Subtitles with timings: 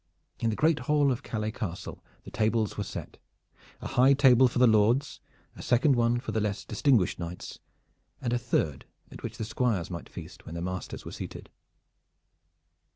[0.39, 3.19] In the great hall of Calais Castle the tables were set,
[3.81, 5.19] a high table for the lords,
[5.55, 7.59] a second one for the less distinguished knights,
[8.19, 11.51] and a third at which the squires might feast when their masters were seated.